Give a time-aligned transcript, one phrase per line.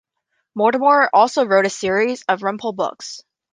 [0.55, 3.21] Mortimer also wrote a series of Rumpole books.